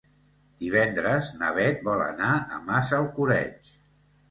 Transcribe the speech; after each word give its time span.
Divendres 0.61 1.29
na 1.41 1.51
Bet 1.59 1.85
vol 1.89 2.03
anar 2.07 2.31
a 2.39 2.65
Massalcoreig. 2.73 3.75